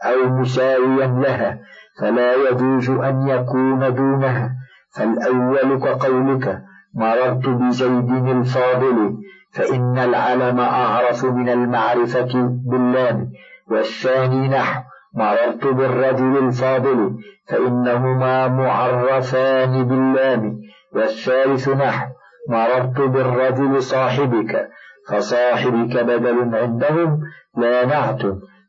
أو 0.05 0.29
مساويا 0.29 1.07
لها 1.07 1.59
فلا 1.99 2.33
يجوز 2.49 2.89
أن 2.89 3.27
يكون 3.27 3.93
دونها. 3.95 4.51
فالأول 4.95 5.79
كقولك 5.79 6.61
مررت 6.95 7.49
بزيد 7.49 8.27
الفاضل 8.27 9.17
فإن 9.53 9.97
العلم 9.97 10.59
أعرف 10.59 11.25
من 11.25 11.49
المعرفة 11.49 12.29
باللام. 12.71 13.31
والثاني 13.71 14.47
نحو 14.47 14.81
مررت 15.13 15.67
بالرجل 15.67 16.37
الفاضل 16.37 17.17
فإنهما 17.47 18.47
معرفان 18.47 19.83
باللام. 19.87 20.59
والثالث 20.93 21.69
نحو 21.69 22.07
مررت 22.49 23.01
بالرجل 23.01 23.83
صاحبك 23.83 24.69
فصاحبك 25.09 26.03
بدل 26.03 26.55
عندهم 26.55 27.21
لا 27.57 27.85
نعت 27.85 28.21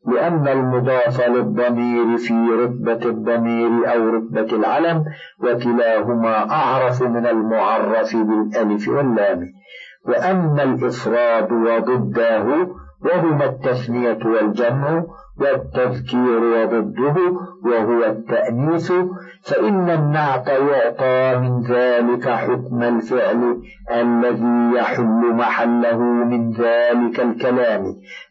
لأن 0.07 0.49
المضاف 0.49 1.29
للضمير 1.29 2.17
في 2.17 2.35
رتبة 2.51 3.11
الضمير 3.11 3.93
أو 3.95 4.09
رتبة 4.09 4.57
العلم 4.57 5.05
وكلاهما 5.45 6.51
أعرف 6.51 7.03
من 7.03 7.27
المعرف 7.27 8.17
بالألف 8.17 8.89
واللام. 8.89 9.47
وأما 10.09 10.63
الإفراد 10.63 11.53
وضده 11.53 12.69
وهما 13.05 13.45
التثنية 13.45 14.19
والجمع 14.25 15.05
والتذكير 15.41 16.41
وضده 16.45 17.17
وهو 17.65 18.05
التأنيث 18.05 18.93
فإن 19.43 19.91
النعت 19.91 20.49
يعطى 20.49 21.39
من 21.39 21.63
ذلك 21.63 22.29
حكم 22.29 22.83
الفعل 22.83 23.63
الذي 23.91 24.79
يحل 24.79 25.35
محله 25.35 25.99
من 25.99 26.53
ذلك 26.53 27.21
الكلام. 27.21 27.83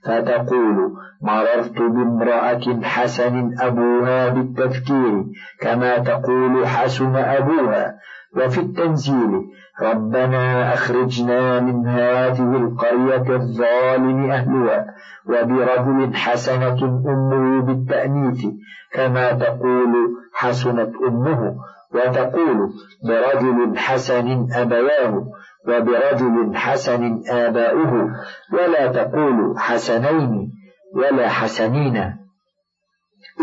فتقول 0.06 0.92
مررت 1.22 1.78
بامرأة 1.82 2.82
حسن 2.84 3.56
أبوها 3.60 4.30
بالتذكير 4.30 5.24
كما 5.62 5.98
تقول 5.98 6.68
حسن 6.68 7.16
أبوها. 7.16 8.00
وفي 8.38 8.60
التنزيل 8.62 9.32
ربنا 9.82 10.74
أخرجنا 10.74 11.60
من 11.60 11.88
هذه 11.88 12.56
القرية 12.56 13.36
الظالم 13.36 14.32
أهلها 14.32 14.86
وبرجل 15.26 16.16
حسنة 16.16 17.02
أمه 17.08 17.62
بالتأنيث 17.62 18.46
كما 18.94 19.32
تقول 19.32 19.94
حسنت 20.34 20.92
أمه 21.08 21.56
وتقول 21.94 22.70
برجل 23.04 23.78
حسن 23.78 24.48
أبواه 24.54 25.26
وبرجل 25.68 26.56
حسن 26.56 27.22
آباؤه 27.30 28.10
ولا 28.54 28.88
تقول 28.88 29.60
حسنين 29.60 30.52
ولا 30.96 31.30
حسنين. 31.30 32.16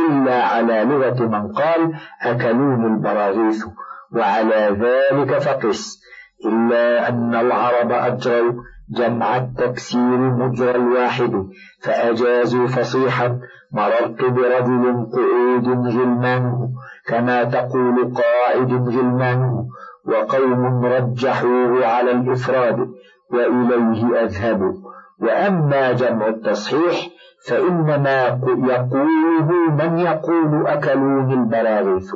إلا 0.08 0.42
على 0.42 0.84
لغة 0.84 1.26
من 1.26 1.52
قال 1.52 1.94
أكلون 2.22 2.86
البراغيث 2.86 3.64
وعلى 4.12 4.76
ذلك 4.80 5.38
فقس. 5.38 6.06
إلا 6.44 7.08
أن 7.08 7.34
العرب 7.34 7.92
أجروا 7.92 8.52
جمع 8.90 9.36
التكسير 9.36 10.18
مجرى 10.18 10.70
الواحد 10.70 11.46
فأجازوا 11.82 12.66
فصيحا 12.66 13.40
مررت 13.72 14.24
برجل 14.24 15.06
قعود 15.12 15.68
غلمانه 15.86 16.68
كما 17.06 17.44
تقول 17.44 18.14
قاعد 18.14 18.72
غلمانه 18.72 19.66
وقوم 20.06 20.84
رجحوه 20.84 21.86
على 21.86 22.10
الإفراد 22.10 22.88
وإليه 23.32 24.22
أذهبوا 24.22 24.72
وأما 25.20 25.92
جمع 25.92 26.26
التصحيح 26.28 27.08
فإنما 27.48 28.26
يقوله 28.46 29.70
من 29.70 29.98
يقول 29.98 30.66
أكلوني 30.66 31.34
البراغيث. 31.34 32.14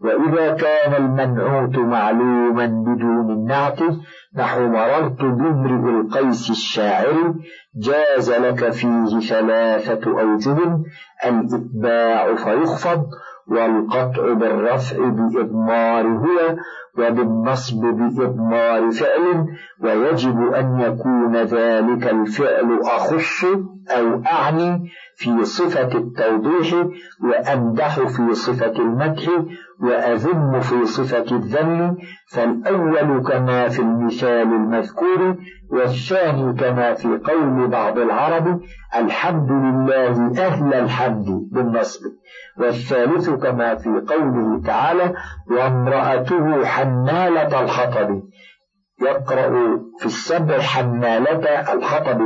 وإذا 0.00 0.52
كان 0.52 0.94
المنعوت 0.94 1.76
معلوما 1.76 2.66
بدون 2.66 3.30
النعت 3.30 3.80
نحو 4.36 4.60
مررت 4.68 5.20
بامرئ 5.20 6.00
القيس 6.00 6.50
الشاعر 6.50 7.34
جاز 7.76 8.30
لك 8.32 8.70
فيه 8.70 9.20
ثلاثة 9.20 10.20
أوجه 10.20 10.58
الإتباع 11.26 12.34
فيخفض 12.34 13.06
والقطع 13.46 14.32
بالرفع 14.32 14.96
بإضمار 14.98 16.06
هو 16.06 16.56
وبالنصب 16.98 17.80
بإضمار 17.80 18.90
فعل 18.90 19.46
ويجب 19.80 20.52
أن 20.52 20.80
يكون 20.80 21.36
ذلك 21.36 22.06
الفعل 22.06 22.80
أخص 22.84 23.44
أو 23.90 24.22
أعني 24.26 24.90
في 25.16 25.44
صفة 25.44 25.98
التوضيح 25.98 26.86
وأمدح 27.24 28.00
في 28.00 28.34
صفة 28.34 28.72
المدح 28.78 29.22
وأذم 29.82 30.60
في 30.60 30.86
صفة 30.86 31.36
الذم 31.36 31.96
فالأول 32.32 33.22
كما 33.22 33.68
في 33.68 33.78
المثال 33.82 34.42
المذكور 34.42 35.36
والثاني 35.70 36.52
كما 36.52 36.94
في 36.94 37.08
قول 37.08 37.68
بعض 37.68 37.98
العرب 37.98 38.60
الحمد 38.96 39.50
لله 39.50 40.32
أهل 40.46 40.74
الحمد 40.74 41.26
بالنصب 41.52 42.00
والثالث 42.58 43.30
كما 43.30 43.74
في 43.74 43.88
قوله 43.88 44.62
تعالى 44.66 45.14
وامرأته 45.50 46.56
حمالة 46.84 47.60
الحطب 47.60 48.22
يقرأ 49.02 49.78
في 49.98 50.06
السبع 50.06 50.58
حمالة 50.60 51.72
الحطب 51.72 52.20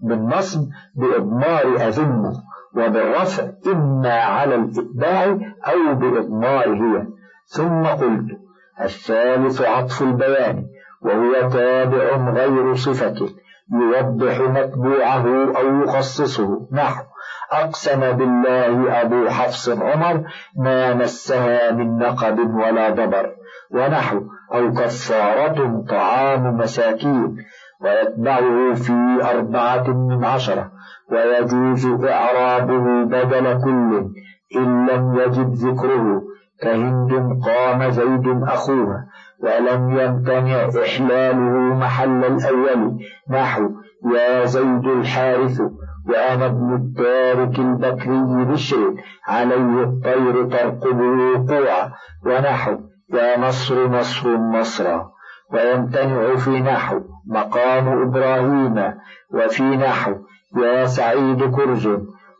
بالنصب 0.00 0.60
بإضمار 0.94 1.76
أذمه 1.76 2.32
وبالرفع 2.76 3.50
إما 3.66 4.14
على 4.20 4.54
الإتباع 4.54 5.24
أو 5.66 5.94
بإضمار 5.94 6.68
هي. 6.68 7.06
ثم 7.46 7.86
قلت 7.86 8.38
الثالث 8.80 9.62
عطف 9.62 10.02
البيان 10.02 10.64
وهو 11.02 11.48
تابع 11.48 12.32
غير 12.32 12.74
صفة 12.74 13.28
يوضح 13.72 14.40
متبوعه 14.40 15.56
أو 15.58 15.82
يخصصه. 15.82 16.68
نحو 16.72 17.04
أقسم 17.52 18.12
بالله 18.12 19.00
أبو 19.02 19.28
حفص 19.28 19.68
عمر 19.68 20.24
ما 20.56 20.94
مسها 20.94 21.72
من 21.72 21.98
نقب 21.98 22.54
ولا 22.54 22.90
دبر 22.90 23.37
ونحو 23.70 24.20
أو 24.54 24.72
كفارة 24.72 25.84
طعام 25.88 26.56
مساكين 26.56 27.36
ويتبعه 27.80 28.74
في 28.74 29.18
أربعة 29.30 29.88
من 29.88 30.24
عشرة 30.24 30.70
ويجوز 31.12 31.86
إعرابه 32.04 33.04
بدل 33.04 33.60
كل 33.64 34.10
إن 34.56 34.86
لم 34.86 35.14
يجد 35.20 35.52
ذكره 35.54 36.22
كهند 36.62 37.12
قام 37.44 37.90
زيد 37.90 38.42
أخوها 38.42 39.06
ولم 39.42 39.98
يمتنع 39.98 40.68
إحلاله 40.84 41.74
محل 41.74 42.24
الأول 42.24 42.98
نحو 43.30 43.70
يا 44.14 44.44
زيد 44.44 44.86
الحارث 44.86 45.60
وأنا 46.08 46.46
ابن 46.46 46.74
التارك 46.74 47.58
البكري 47.58 48.44
بشر 48.44 48.94
عليه 49.28 49.82
الطير 49.82 50.44
ترقب 50.44 51.00
وقوعا 51.00 51.92
ونحو 52.26 52.78
يا 53.14 53.38
نصر 53.38 53.88
نصر 53.88 54.36
نصرا 54.36 55.10
ويمتنع 55.52 56.34
في 56.36 56.50
نحو 56.50 57.00
مقام 57.26 57.88
إبراهيم. 57.88 58.94
وفي 59.30 59.62
نحو 59.62 60.14
يا 60.56 60.86
سعيد 60.86 61.54
كرز. 61.54 61.88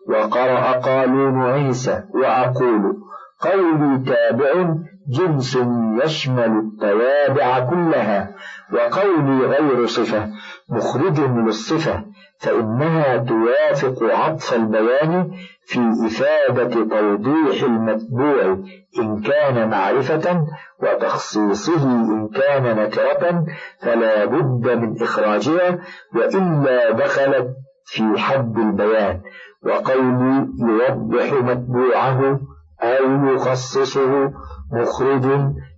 وقرأ 0.08 0.72
قالون 0.72 1.42
عيسى 1.42 2.02
وأقول 2.14 2.96
قولي 3.40 4.04
تابع 4.06 4.74
جنس 5.08 5.58
يشمل 6.04 6.58
التوابع 6.58 7.60
كلها. 7.70 8.34
وقولي 8.72 9.46
غير 9.46 9.86
صفة 9.86 10.28
مخرج 10.70 11.20
للصفة. 11.20 12.04
فإنها 12.40 13.16
توافق 13.16 14.02
عطف 14.02 14.54
البيان 14.54 15.30
في 15.64 15.80
إفادة 16.06 16.74
توضيح 16.74 17.62
المتبوع 17.62 18.58
إن 18.98 19.20
كان 19.22 19.70
معرفة 19.70 20.46
وتخصيصه 20.82 21.82
إن 21.84 22.28
كان 22.28 22.76
نكرة 22.76 23.44
فلا 23.82 24.24
بد 24.24 24.70
من 24.70 25.02
إخراجها 25.02 25.78
وإلا 26.14 26.90
دخلت 26.90 27.48
في 27.84 28.18
حد 28.18 28.58
البيان 28.58 29.20
وقولي 29.62 30.46
يوضح 30.60 31.32
متبوعه 31.32 32.40
أو 32.82 33.34
يخصصه 33.34 34.32
مخرج 34.72 35.24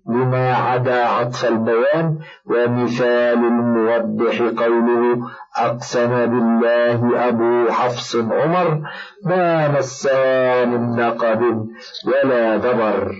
لما 0.08 0.54
عدا 0.54 1.06
عطف 1.06 1.44
البيان 1.44 2.18
ومثال 2.46 3.38
الموضح 3.38 4.62
قوله 4.64 5.30
أقسم 5.56 6.08
بالله 6.08 7.28
أبو 7.28 7.70
حفص 7.70 8.16
عمر 8.16 8.80
ما 9.24 9.68
مسا 9.68 10.64
من 10.64 10.96
نقب 10.96 11.66
ولا 12.06 12.56
دبر. 12.56 13.12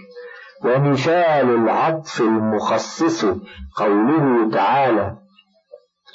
ومثال 0.65 1.55
العطف 1.55 2.21
المخصص 2.21 3.25
قوله 3.77 4.51
تعالى 4.53 5.17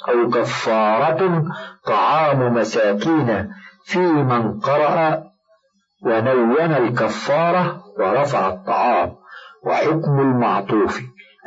أو 0.08 0.30
كفارة 0.30 1.44
طعام 1.86 2.54
مساكين 2.54 3.48
في 3.84 3.98
من 3.98 4.60
قرأ 4.60 5.22
ونون 6.02 6.72
الكفارة 6.72 7.82
ورفع 7.98 8.48
الطعام. 8.48 9.16
وحكم 9.66 10.20
المعطوف 10.20 11.00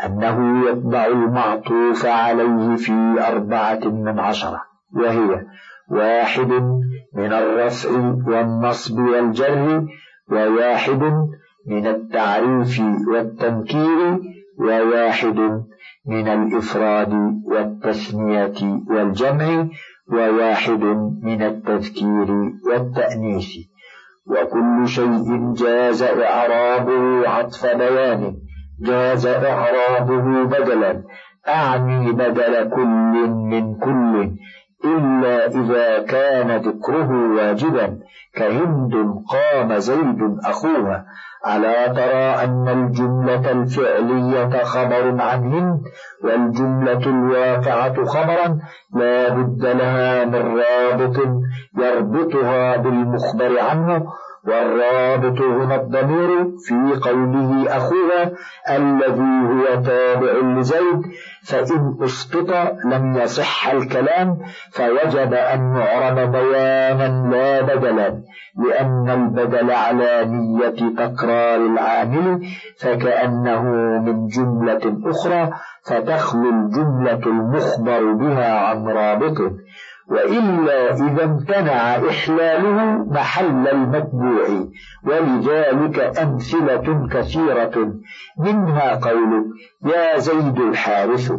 أنه 0.05 0.69
يتبع 0.69 1.05
المعطوف 1.05 2.05
عليه 2.05 2.75
في 2.75 3.15
أربعة 3.27 3.79
من 3.86 4.19
عشرة 4.19 4.62
وهي 4.95 5.45
واحد 5.91 6.51
من 7.15 7.34
الرفع 7.34 7.89
والنصب 8.27 8.99
والجر 8.99 9.86
وواحد 10.32 11.03
من 11.67 11.88
التعريف 11.88 12.82
والتنكير 13.08 14.19
وواحد 14.60 15.39
من 16.05 16.27
الإفراد 16.27 17.13
والتثنية 17.45 18.82
والجمع 18.89 19.67
وواحد 20.12 20.84
من 21.23 21.41
التذكير 21.41 22.29
والتأنيث. 22.69 23.68
وكل 24.25 24.88
شيء 24.88 25.53
جاز 25.53 26.03
إعرابه 26.03 27.29
عطف 27.29 27.65
بيان 27.65 28.36
جاز 28.82 29.27
إعرابه 29.27 30.43
بدلا 30.43 31.03
أعني 31.47 32.12
بدل 32.12 32.69
كل 32.69 33.27
من 33.29 33.75
كل. 33.75 34.32
إلا 34.85 35.47
إذا 35.47 35.99
كان 36.03 36.57
ذكره 36.57 37.35
واجبا 37.35 37.99
كهند 38.35 38.93
قام 39.29 39.79
زيد 39.79 40.37
أخوها. 40.45 41.05
ألا 41.47 41.87
ترى 41.87 42.43
أن 42.43 42.67
الجملة 42.67 43.51
الفعلية 43.51 44.63
خبر 44.63 45.21
عن 45.21 45.53
هند 45.53 45.81
والجملة 46.23 47.09
الواقعة 47.09 48.05
خبرا؟ 48.05 48.59
لا 48.95 49.29
بد 49.29 49.65
لها 49.65 50.25
من 50.25 50.59
رابط 50.59 51.17
يربطها 51.77 52.77
بالمخبر 52.77 53.59
عنه. 53.59 54.05
والرابط 54.47 55.41
هنا 55.41 55.75
الضمير 55.75 56.45
في 56.67 56.99
قوله 57.10 57.78
أخوها 57.78 58.32
الذي 58.69 59.47
هو 59.49 59.84
تابع 59.84 60.60
لزيد 60.60 61.02
فإن 61.45 61.95
أسقط 62.04 62.49
لم 62.86 63.17
يصح 63.17 63.67
الكلام 63.67 64.38
فوجب 64.73 65.34
أن 65.34 65.75
يعرب 65.75 66.32
بيانا 66.32 67.30
لا 67.32 67.62
بدلا 67.62 68.23
لأن 68.58 69.10
البدل 69.10 69.71
على 69.71 70.25
نية 70.25 70.95
تكرار 70.95 71.56
العامل 71.65 72.41
فكأنه 72.82 73.63
من 73.99 74.28
جملة 74.28 74.97
أخرى 75.06 75.49
فتخلو 75.86 76.49
الجملة 76.49 77.21
المخبر 77.25 78.12
بها 78.13 78.60
عن 78.60 78.88
رابطه. 78.88 79.52
وإلا 80.09 80.93
إذا 80.93 81.23
امتنع 81.23 81.95
إحلاله 82.09 83.05
محل 83.11 83.67
المتبوع. 83.67 84.47
ولذلك 85.03 86.19
أمثلة 86.19 87.07
كثيرة. 87.11 87.93
منها 88.37 88.95
قوله 88.95 89.45
يا 89.85 90.17
زيد 90.17 90.59
الحارث 90.59 91.31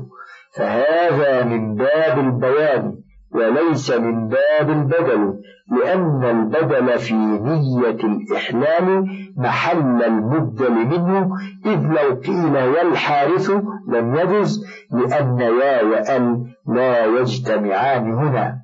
فهذا 0.57 1.45
من 1.45 1.75
باب 1.75 2.19
البيان. 2.19 3.10
وليس 3.35 3.91
من 3.91 4.29
باب 4.29 4.71
البدل 4.71 5.41
لأن 5.71 6.25
البدل 6.25 6.99
في 6.99 7.15
نية 7.15 7.91
الإحلال 8.05 9.07
محل 9.37 10.03
المبدل 10.03 10.73
منه 10.73 11.31
إذ 11.67 11.81
لو 11.81 12.15
قيل 12.21 12.55
يا 12.55 12.83
الحارث 12.83 13.51
لم 13.89 14.15
يجز 14.15 14.65
لأن 14.93 15.41
يا 15.41 15.83
وأل 15.83 16.55
لا 16.67 17.05
يجتمعان 17.05 18.13
هنا. 18.13 18.61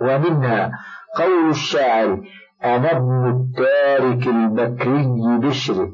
ومنها 0.00 0.70
قول 1.16 1.50
الشاعر 1.50 2.20
أنا 2.64 2.96
ابن 2.96 3.26
التارك 3.30 4.26
البكري 4.26 5.38
بشر 5.38 5.88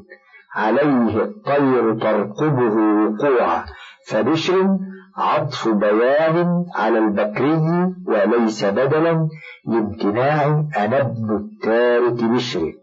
عليه 0.55 1.23
الطير 1.23 1.93
ترقبه 1.99 2.75
وقوعا 2.75 3.65
فبشر 4.09 4.77
عطف 5.17 5.67
بيان 5.67 6.65
على 6.75 6.97
البكري 6.99 7.93
وليس 8.07 8.65
بدلا 8.65 9.27
لامتناع 9.67 10.45
أنا 10.77 11.01
ابن 11.01 11.35
التارك 11.35 12.23
بشر 12.23 12.73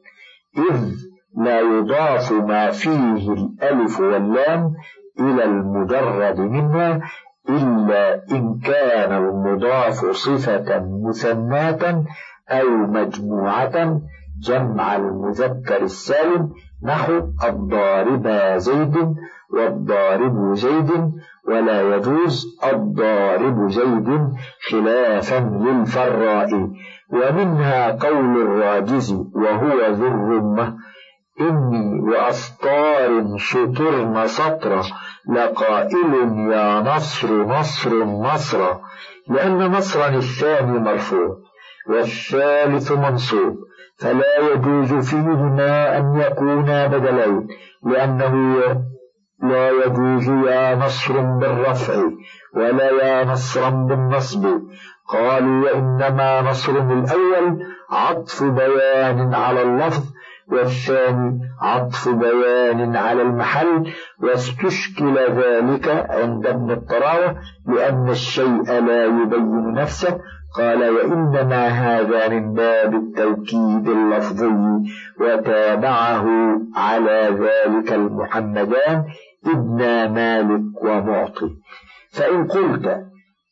إذ 0.59 0.95
لا 1.37 1.61
يضاف 1.61 2.33
ما 2.33 2.71
فيه 2.71 3.33
الألف 3.33 4.01
واللام 4.01 4.75
إلى 5.21 5.45
المجرد 5.45 6.41
منها 6.41 7.01
إلا 7.49 8.23
إن 8.33 8.59
كان 8.65 9.13
المضاف 9.13 9.95
صفة 10.11 10.83
مثناة 11.09 12.05
أو 12.49 12.69
مجموعة 12.69 14.01
جمع 14.41 14.97
المذكر 14.97 15.83
السالم 15.83 16.51
نحو 16.83 17.13
الضارب 17.49 18.29
زيد 18.57 19.15
والضارب 19.53 20.55
زيد 20.55 20.91
ولا 21.49 21.97
يجوز 21.97 22.59
الضارب 22.73 23.71
زيد 23.71 24.09
خلافا 24.71 25.39
للفراء. 25.65 26.71
ومنها 27.13 27.91
قول 27.91 28.43
الراجز 28.43 29.13
وهو 29.35 29.81
ذو 29.91 30.07
الرمة 30.07 30.77
إني 31.41 32.01
وأسطار 32.01 33.37
شطرن 33.37 34.27
سطرة 34.27 34.83
لقائل 35.29 36.15
يا 36.53 36.81
نصر 36.81 37.45
نصر 37.47 38.05
نصر 38.05 38.75
لأن 39.29 39.59
نصرا 39.59 40.09
الثاني 40.09 40.79
مرفوع 40.79 41.37
والثالث 41.89 42.93
منصوب 42.93 43.57
فلا 43.99 44.53
يجوز 44.53 44.95
فيهما 45.11 45.99
أن 45.99 46.21
يكونا 46.21 46.87
بدلين 46.87 47.49
لأنه 47.85 48.35
لا 49.43 49.71
يجوز 49.71 50.29
يا 50.29 50.75
نصر 50.75 51.21
بالرفع 51.21 51.95
ولا 52.55 52.91
يا 52.91 53.25
نصرا 53.25 53.71
بالنصب. 53.71 54.47
قالوا 55.09 55.65
وإنما 55.65 56.41
نصر 56.41 56.73
الأول 56.73 57.67
عطف 57.91 58.43
بيان 58.43 59.35
على 59.35 59.63
اللفظ 59.63 60.05
والثاني 60.49 61.41
عطف 61.61 62.09
بيان 62.09 62.97
على 62.97 63.23
المحل 63.23 63.93
واستشكل 64.23 65.19
ذلك 65.19 66.07
عند 66.11 66.47
ابن 66.47 66.71
الطراوة 66.71 67.37
لأن 67.67 68.09
الشيء 68.09 68.63
لا 68.63 69.05
يبين 69.05 69.73
نفسه. 69.75 70.21
قال 70.59 70.91
وإنما 70.91 71.67
هذا 71.69 72.29
من 72.29 72.55
باب 72.55 72.95
التوكيد 72.95 73.89
اللفظي 73.89 74.55
وتابعه 75.21 76.27
على 76.77 77.29
ذلك 77.41 77.93
المحمدان. 77.93 79.05
ابن 79.47 79.79
مالك 80.15 80.83
ومعطي. 80.83 81.51
فإن 82.13 82.47
قلت 82.47 82.87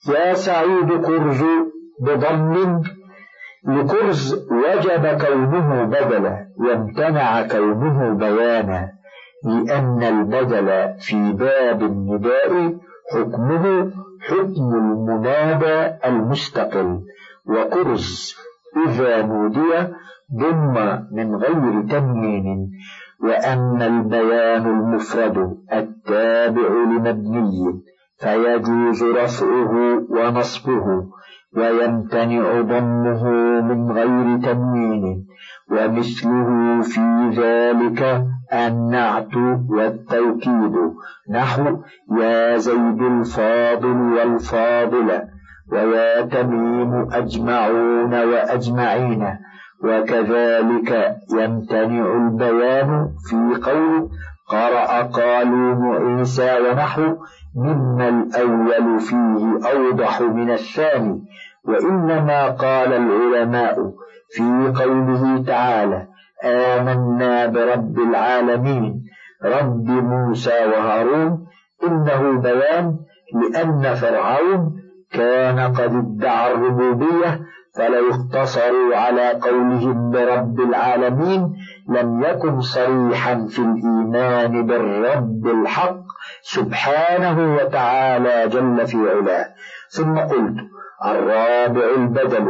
يا 0.09 0.35
سعيد 0.35 1.01
كرز 1.07 1.43
بضم 2.01 2.83
لكرز 3.69 4.35
وجب 4.35 5.19
كونه 5.21 5.85
بدلا 5.85 6.47
وامتنع 6.57 7.47
كونه 7.47 8.15
بيانا 8.15 8.93
لأن 9.45 10.03
البدل 10.03 10.95
في 10.99 11.33
باب 11.33 11.83
النداء 11.83 12.75
حكمه 13.13 13.93
حكم 14.21 14.75
المنادى 14.75 15.97
المستقل 16.05 17.01
وكرز 17.47 18.35
إذا 18.87 19.23
نودي 19.23 19.89
ضم 20.41 20.75
من 21.13 21.37
غير 21.37 21.83
تنوين 21.91 22.71
وأما 23.23 23.87
البيان 23.87 24.67
المفرد 24.67 25.57
التابع 25.73 26.69
لمبني 26.69 27.83
فيجوز 28.19 29.03
رفعه 29.05 29.73
ونصبه 30.11 31.07
ويمتنع 31.57 32.61
ضمه 32.61 33.25
من 33.61 33.93
غير 33.93 34.39
تنوين 34.43 35.27
ومثله 35.71 36.81
في 36.83 37.31
ذلك 37.37 38.25
النعت 38.53 39.37
والتوكيد. 39.69 40.75
نحو 41.31 41.79
يا 42.21 42.57
زيد 42.57 43.03
الفاضل 43.03 43.99
والفاضل 44.17 45.23
ويا 45.73 46.23
تميم 46.23 47.13
أجمعون 47.13 48.15
وأجمعين. 48.15 49.23
وكذلك 49.85 51.17
يمتنع 51.33 52.17
البيان 52.17 53.09
في 53.29 53.61
قول 53.71 54.11
قرأ 54.49 55.03
قالون 55.03 55.97
عيسى 55.97 56.59
ونحو 56.61 57.17
مما 57.57 58.09
الأول 58.09 59.01
فيه 59.01 59.71
أوضح 59.73 60.21
من 60.21 60.51
الثاني 60.51 61.23
وإنما 61.65 62.47
قال 62.49 62.93
العلماء 62.93 63.93
في 64.31 64.73
قوله 64.83 65.43
تعالى 65.47 66.07
آمنا 66.45 67.47
برب 67.47 67.99
العالمين 67.99 69.03
رب 69.45 69.89
موسى 69.89 70.67
وهارون 70.67 71.47
إنه 71.87 72.41
بيان 72.41 72.97
لأن 73.35 73.95
فرعون 73.95 74.81
كان 75.13 75.59
قد 75.61 75.95
ادعى 75.95 76.53
الربوبية 76.53 77.41
فلو 77.77 78.11
اقتصروا 78.11 78.97
على 78.97 79.33
قولهم 79.33 80.11
برب 80.11 80.61
العالمين 80.61 81.53
لم 81.89 82.23
يكن 82.23 82.61
صريحا 82.61 83.47
في 83.49 83.59
الإيمان 83.59 84.67
بالرب 84.67 85.47
الحق 85.47 86.01
سبحانه 86.43 87.57
وتعالى 87.57 88.49
جل 88.49 88.87
في 88.87 88.97
علاه. 88.97 89.47
ثم 89.91 90.19
قلت 90.19 90.57
الرابع 91.05 91.85
البدل 91.97 92.47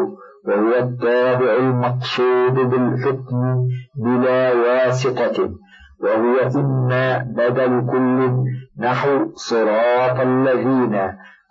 وهو 0.47 0.75
التابع 0.79 1.57
المقصود 1.57 2.55
بالحكم 2.55 3.69
بلا 3.97 4.53
واسطة 4.55 5.51
وهو 6.01 6.61
إما 6.61 7.19
بدل 7.19 7.87
كل 7.91 8.31
نحو 8.79 9.33
صراط 9.35 10.21
الذين 10.21 10.95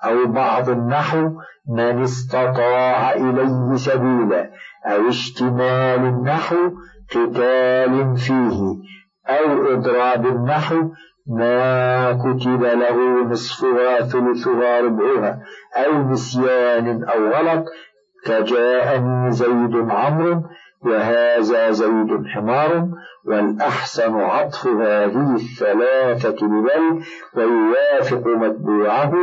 أو 0.03 0.25
بعض 0.25 0.69
النحو 0.69 1.29
من 1.69 2.03
استطاع 2.03 3.13
إليه 3.13 3.75
سبيلا 3.75 4.49
أو 4.85 5.07
اشتمال 5.09 6.05
النحو 6.05 6.55
قتال 7.11 8.17
فيه 8.17 8.61
أو 9.27 9.73
إضراب 9.73 10.25
النحو 10.25 10.89
ما 11.27 12.13
كتب 12.13 12.63
له 12.63 13.23
نصفها 13.23 14.01
ثلثها 14.01 14.81
ربعها 14.81 15.39
أو 15.75 16.09
نسيان 16.11 17.03
أو 17.03 17.27
غلط 17.27 17.65
كجاءني 18.25 19.31
زيد 19.31 19.75
عمرو 19.89 20.43
وهذا 20.85 21.71
زيد 21.71 22.25
حمار 22.33 22.87
والأحسن 23.25 24.15
عطف 24.15 24.67
هذه 24.67 25.35
الثلاثة 25.35 26.47
ببل 26.47 27.03
ويوافق 27.35 28.27
متبوعه 28.27 29.13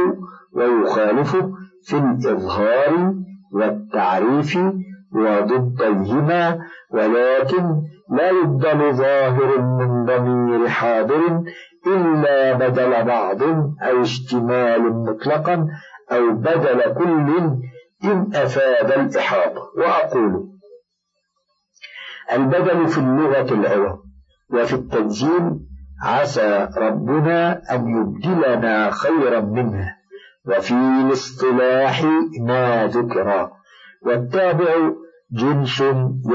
ويخالفه 0.53 1.51
في 1.87 1.97
الإظهار 1.97 3.15
والتعريف 3.53 4.59
وضديهما 5.13 6.59
ولكن 6.91 7.83
لا 8.11 8.31
يبدل 8.31 8.93
ظاهر 8.95 9.61
من 9.61 10.05
ضمير 10.05 10.69
حاضر 10.69 11.43
إلا 11.87 12.53
بدل 12.53 13.05
بعض 13.05 13.43
أو 13.83 14.03
اشتمال 14.03 14.93
مطلقا 14.93 15.69
أو 16.13 16.33
بدل 16.33 16.95
كل 16.95 17.51
إن 18.05 18.31
أفاد 18.35 18.93
الإحاطة 18.93 19.63
وأقول 19.77 20.49
البدل 22.33 22.89
في 22.89 22.99
اللغة 22.99 23.55
العوض 23.55 23.99
وفي 24.51 24.75
التنزيل 24.75 25.59
عسى 26.03 26.69
ربنا 26.77 27.63
أن 27.75 27.89
يبدلنا 27.89 28.91
خيرا 28.91 29.41
منها 29.41 29.97
وفي 30.49 30.75
الاصطلاح 30.75 32.05
ما 32.41 32.87
ذكر. 32.87 33.51
والتابع 34.07 34.75
جنس 35.33 35.85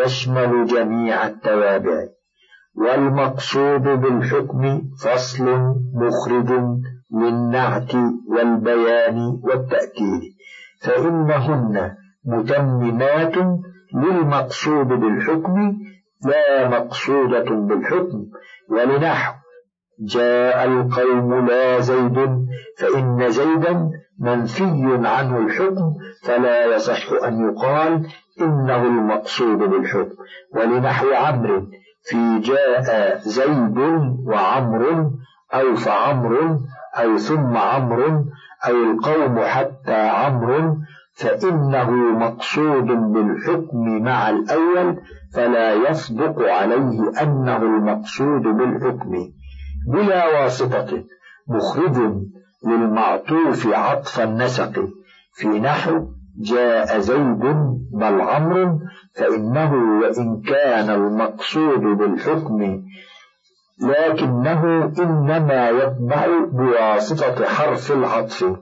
يشمل 0.04 0.66
جميع 0.66 1.28
التوابع. 1.28 2.08
والمقصود 2.76 3.84
بالحكم 3.84 4.82
فصل 5.04 5.46
مخرج 5.94 6.50
للنعت 7.14 7.96
والبيان 8.28 9.18
والتأكيد. 9.44 10.22
فإنهن 10.82 11.96
متممات 12.26 13.36
للمقصود 13.94 14.88
بالحكم 14.88 15.74
لا 16.26 16.70
مقصودة 16.70 17.50
بالحكم. 17.50 18.26
ولنحو 18.70 19.42
جاء 20.00 20.66
القوم 20.66 21.48
لا 21.48 21.80
زيد 21.80 22.18
فإن 22.78 23.30
زيدا 23.30 23.92
منفي 24.22 25.08
عنه 25.08 25.38
الحكم 25.38 25.94
فلا 26.24 26.76
يصح 26.76 27.24
أن 27.28 27.50
يقال 27.50 28.08
إنه 28.42 28.84
المقصود 28.84 29.58
بالحكم. 29.58 30.16
ولنحو 30.56 31.14
عمرو 31.14 31.68
في 32.04 32.40
جاء 32.40 33.18
زيد 33.20 33.78
وعمر 34.26 35.12
أو 35.54 35.76
فعمر 35.76 36.60
أو 36.96 37.18
ثم 37.18 37.58
عمر 37.58 38.24
أو 38.68 38.76
القوم 38.92 39.40
حتى 39.40 40.10
عمر 40.10 40.76
فإنه 41.16 41.92
مقصود 41.92 42.86
بالحكم 42.86 44.04
مع 44.04 44.30
الأول 44.30 44.98
فلا 45.34 45.74
يصدق 45.74 46.42
عليه 46.42 47.22
أنه 47.22 47.58
المقصود 47.58 48.42
بالحكم. 48.42 49.12
بلا 49.88 50.42
واسطة 50.42 51.04
مخرج 51.48 52.14
للمعطوف 52.66 53.68
عطف 53.68 54.20
النسق. 54.20 54.74
في 55.34 55.48
نحو 55.48 56.08
جاء 56.38 57.00
زيد 57.00 57.44
بل 57.92 58.22
عمرو 58.22 58.80
فإنه 59.16 59.74
وإن 59.74 60.42
كان 60.42 60.90
المقصود 60.90 61.80
بالحكم 61.80 62.84
لكنه 63.82 64.86
إنما 65.00 65.70
يتبع 65.70 66.28
بواسطة 66.52 67.46
حرف 67.46 67.92
العطف 67.92 68.56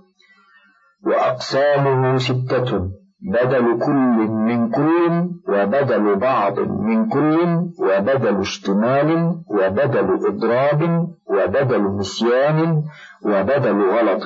وأقسامه 1.06 2.18
ستة. 2.18 2.99
بدل 3.22 3.80
كل 3.86 4.28
من 4.28 4.70
كل 4.70 5.30
وبدل 5.48 6.16
بعض 6.16 6.60
من 6.60 7.10
كل 7.10 7.38
وبدل 7.80 8.40
اشتمال 8.40 9.36
وبدل 9.48 10.20
إضراب 10.28 11.08
وبدل 11.28 11.98
نسيان 11.98 12.84
وبدل 13.26 13.82
غلط. 13.90 14.24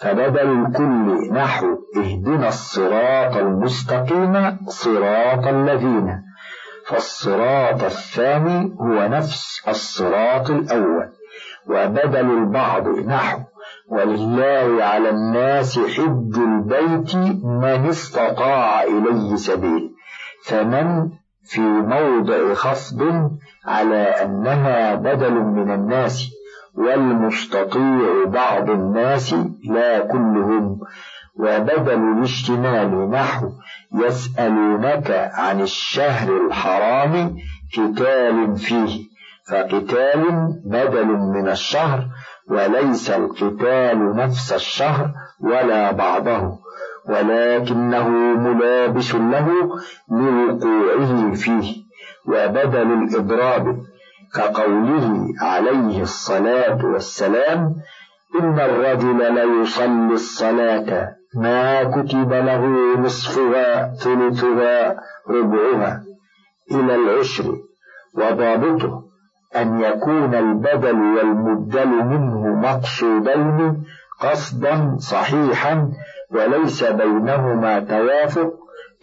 فبدل 0.00 0.66
الكل 0.66 1.32
نحو 1.32 1.66
اهدنا 1.96 2.48
الصراط 2.48 3.36
المستقيم 3.36 4.58
صراط 4.66 5.46
الذين. 5.46 6.22
فالصراط 6.86 7.82
الثاني 7.84 8.76
هو 8.80 9.08
نفس 9.08 9.62
الصراط 9.68 10.50
الأول. 10.50 11.08
وبدل 11.66 12.30
البعض 12.30 12.88
نحو 12.88 13.38
ولله 13.88 14.84
على 14.84 15.10
الناس 15.10 15.78
حج 15.78 16.38
البيت 16.38 17.16
من 17.44 17.86
استطاع 17.88 18.82
إليه 18.82 19.36
سبيل. 19.36 19.90
فمن 20.44 21.10
في 21.44 21.60
موضع 21.60 22.54
خفض 22.54 23.30
على 23.66 24.02
أنها 24.02 24.94
بدل 24.94 25.32
من 25.32 25.70
الناس 25.70 26.30
والمستطيع 26.74 28.24
بعض 28.26 28.70
الناس 28.70 29.34
لا 29.64 30.00
كلهم 30.00 30.80
وبدل 31.38 32.18
الاشتمال 32.18 33.10
نحو 33.10 33.50
يسألونك 33.94 35.30
عن 35.34 35.60
الشهر 35.60 36.46
الحرام 36.46 37.36
قتال 37.76 38.56
فيه 38.56 39.08
فقتال 39.50 40.24
بدل 40.64 41.06
من 41.06 41.48
الشهر 41.48 42.06
وليس 42.50 43.10
القتال 43.10 44.16
نفس 44.16 44.52
الشهر 44.52 45.10
ولا 45.40 45.92
بعضه 45.92 46.58
ولكنه 47.08 48.08
ملابس 48.36 49.14
له 49.14 49.48
لوقوعه 50.10 51.34
فيه 51.34 51.74
وبدل 52.26 52.92
الإضراب 52.92 53.76
كقوله 54.34 55.26
عليه 55.40 56.02
الصلاة 56.02 56.84
والسلام 56.84 57.74
إن 58.40 58.60
الرجل 58.60 59.34
ليصلي 59.34 60.12
الصلاة 60.12 61.14
ما 61.34 61.84
كتب 61.84 62.32
له 62.32 62.62
نصفها 62.98 63.94
ثلثها 63.94 64.96
ربعها 65.30 66.02
إلى 66.72 66.94
العشر 66.94 67.56
وضابطه. 68.14 69.07
أن 69.56 69.80
يكون 69.80 70.34
البدل 70.34 71.00
والمبدل 71.00 71.88
منه 71.88 72.46
مقصودين 72.54 73.84
قصدا 74.20 74.96
صحيحا 74.98 75.88
وليس 76.30 76.84
بينهما 76.84 77.80
توافق 77.80 78.52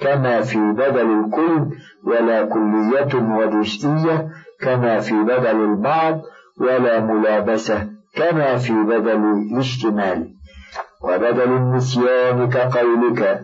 كما 0.01 0.41
في 0.41 0.57
بدل 0.57 1.19
الكل 1.19 1.75
ولا 2.03 2.45
كلية 2.45 3.15
وجزئية 3.15 4.27
كما 4.61 4.99
في 4.99 5.13
بدل 5.23 5.63
البعض 5.63 6.21
ولا 6.61 6.99
ملابسة 6.99 7.87
كما 8.15 8.55
في 8.55 8.73
بدل 8.73 9.23
الاشتمال 9.33 10.27
وبدل 11.03 11.51
النسيان 11.51 12.49
كقولك 12.49 13.41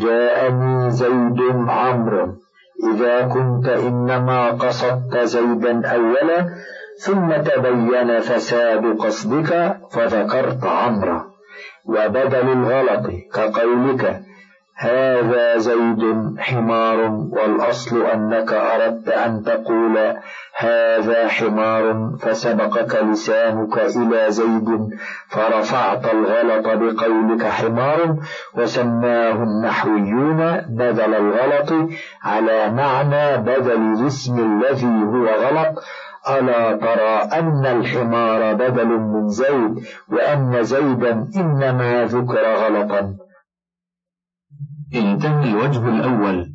جاءني 0.00 0.90
زيد 0.90 1.40
عمرو. 1.68 2.34
إذا 2.82 3.26
كنت 3.28 3.68
إنما 3.68 4.50
قصدت 4.50 5.18
زيدا 5.18 5.86
أولا 5.86 6.48
ثم 6.98 7.28
تبين 7.32 8.20
فساد 8.20 8.96
قصدك 8.98 9.76
فذكرت 9.90 10.64
عمرا 10.64 11.24
وبدل 11.86 12.48
الغلط 12.52 13.06
كقولك 13.34 14.22
هذا 14.82 15.58
زيد 15.58 16.02
حمار 16.38 16.98
والأصل 17.30 18.02
أنك 18.02 18.52
أردت 18.52 19.08
أن 19.08 19.42
تقول 19.42 19.96
هذا 20.56 21.28
حمار 21.28 22.10
فسبقك 22.20 23.02
لسانك 23.04 23.78
إلى 23.78 24.30
زيد 24.30 24.90
فرفعت 25.28 26.14
الغلط 26.14 26.66
بقولك 26.66 27.44
حمار 27.46 28.16
وسماه 28.54 29.42
النحويون 29.42 30.40
بدل 30.68 31.14
الغلط 31.14 31.72
على 32.24 32.70
معنى 32.70 33.36
بدل 33.36 33.80
الاسم 33.92 34.38
الذي 34.38 35.04
هو 35.04 35.26
غلط. 35.26 35.82
ألا 36.28 36.76
ترى 36.76 37.38
أن 37.38 37.66
الحمار 37.66 38.54
بدل 38.54 38.86
من 38.86 39.28
زيد 39.28 39.84
وأن 40.12 40.62
زيدا 40.62 41.26
إنما 41.36 42.04
ذكر 42.04 42.54
غلطا؟ 42.54 43.14
انتهى 44.94 45.50
الوجه 45.50 45.88
الأول. 45.88 46.50